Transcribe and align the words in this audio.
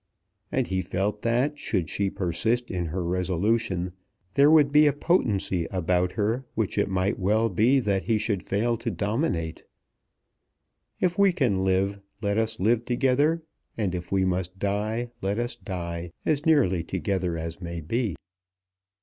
And 0.51 0.65
he 0.65 0.81
felt 0.81 1.21
that 1.21 1.59
should 1.59 1.87
she 1.87 2.09
persist 2.09 2.71
in 2.71 2.85
her 2.87 3.03
resolution 3.03 3.91
there 4.33 4.49
would 4.49 4.71
be 4.71 4.87
a 4.87 4.93
potency 4.93 5.67
about 5.69 6.13
her 6.13 6.43
which 6.55 6.79
it 6.79 6.89
might 6.89 7.19
well 7.19 7.49
be 7.49 7.79
that 7.81 8.05
he 8.05 8.17
should 8.17 8.41
fail 8.41 8.77
to 8.77 8.89
dominate. 8.89 9.63
If 10.99 11.19
we 11.19 11.31
can 11.31 11.63
live, 11.63 11.99
let 12.19 12.39
us 12.39 12.59
live 12.59 12.83
together; 12.83 13.43
and 13.77 13.93
if 13.93 14.11
we 14.11 14.25
must 14.25 14.57
die, 14.57 15.11
let 15.21 15.37
us 15.37 15.55
die, 15.55 16.13
as 16.25 16.47
nearly 16.47 16.81
together 16.83 17.37
as 17.37 17.61
may 17.61 17.79
be. 17.79 18.15